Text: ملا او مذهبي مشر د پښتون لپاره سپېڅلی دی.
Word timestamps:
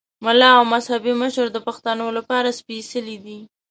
ملا 0.25 0.49
او 0.57 0.63
مذهبي 0.73 1.13
مشر 1.21 1.45
د 1.51 1.57
پښتون 1.67 1.99
لپاره 2.17 2.49
سپېڅلی 2.59 3.17
دی. 3.25 3.37